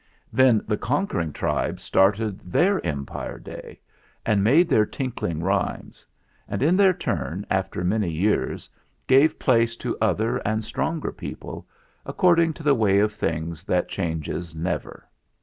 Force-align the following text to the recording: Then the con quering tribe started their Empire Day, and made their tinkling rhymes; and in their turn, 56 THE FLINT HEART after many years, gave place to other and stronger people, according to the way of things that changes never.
Then 0.33 0.63
the 0.67 0.77
con 0.77 1.05
quering 1.05 1.31
tribe 1.31 1.79
started 1.79 2.39
their 2.51 2.83
Empire 2.83 3.37
Day, 3.37 3.79
and 4.25 4.43
made 4.43 4.67
their 4.67 4.83
tinkling 4.83 5.43
rhymes; 5.43 6.07
and 6.47 6.63
in 6.63 6.75
their 6.75 6.91
turn, 6.91 7.45
56 7.49 7.49
THE 7.49 7.49
FLINT 7.49 7.51
HEART 7.51 7.61
after 7.65 7.83
many 7.83 8.09
years, 8.11 8.69
gave 9.05 9.37
place 9.37 9.75
to 9.77 9.99
other 10.01 10.37
and 10.37 10.65
stronger 10.65 11.11
people, 11.11 11.67
according 12.03 12.53
to 12.53 12.63
the 12.63 12.73
way 12.73 12.97
of 12.97 13.13
things 13.13 13.63
that 13.65 13.89
changes 13.89 14.55
never. 14.55 15.07